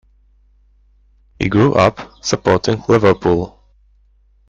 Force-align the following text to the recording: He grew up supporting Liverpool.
He 1.37 1.47
grew 1.47 1.75
up 1.75 2.25
supporting 2.25 2.81
Liverpool. 2.89 3.61